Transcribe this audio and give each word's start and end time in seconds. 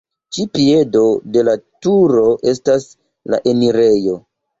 Ĉe 0.35 0.43
piedo 0.53 1.01
de 1.35 1.43
la 1.49 1.53
turo 1.87 2.23
estas 2.53 2.87
la 3.35 3.41
enirejo. 3.53 4.17